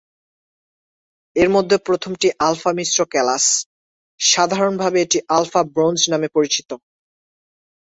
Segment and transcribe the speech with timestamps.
[1.35, 3.45] এর মধ্যে প্রথমটি আলফা মিশ্র কেলাস;
[4.19, 6.69] সাধারণভাবে এটি আলফা ব্রোঞ্জ নামে পরিচিত।